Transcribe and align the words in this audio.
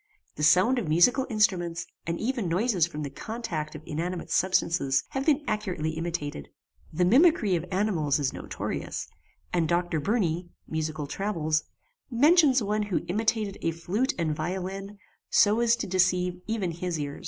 The 0.35 0.41
sound 0.41 0.79
of 0.79 0.87
musical 0.87 1.27
instruments, 1.29 1.85
and 2.07 2.19
even 2.19 2.49
noises 2.49 2.87
from 2.87 3.03
the 3.03 3.11
contact 3.11 3.75
of 3.75 3.83
inanimate 3.85 4.31
substances, 4.31 5.03
have 5.09 5.27
been 5.27 5.43
accurately 5.47 5.91
imitated. 5.91 6.49
The 6.91 7.05
mimicry 7.05 7.55
of 7.55 7.65
animals 7.69 8.17
is 8.17 8.33
notorious; 8.33 9.07
and 9.53 9.69
Dr. 9.69 9.99
Burney 9.99 10.49
(Musical 10.67 11.05
Travels) 11.05 11.65
mentions 12.09 12.63
one 12.63 12.81
who 12.89 13.05
imitated 13.09 13.59
a 13.61 13.69
flute 13.69 14.15
and 14.17 14.35
violin, 14.35 14.97
so 15.29 15.59
as 15.59 15.75
to 15.75 15.85
deceive 15.85 16.41
even 16.47 16.71
his 16.71 16.99
ears. 16.99 17.19